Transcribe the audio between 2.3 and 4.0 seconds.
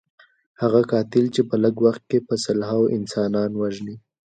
سلهاوو انسانان وژني.